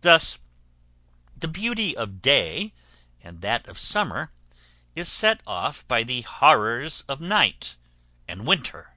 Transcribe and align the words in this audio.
Thus 0.00 0.40
the 1.36 1.46
beauty 1.46 1.96
of 1.96 2.20
day, 2.20 2.72
and 3.22 3.40
that 3.42 3.68
of 3.68 3.78
summer, 3.78 4.32
is 4.96 5.08
set 5.08 5.42
off 5.46 5.86
by 5.86 6.02
the 6.02 6.22
horrors 6.22 7.02
of 7.02 7.20
night 7.20 7.76
and 8.26 8.48
winter. 8.48 8.96